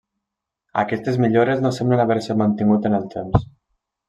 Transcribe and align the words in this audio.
Aquestes 0.83 1.19
millores 1.25 1.61
no 1.65 1.73
semblen 1.81 2.01
haver-se 2.07 2.37
mantingut 2.41 2.89
en 2.93 2.99
el 3.01 3.07
temps. 3.15 3.47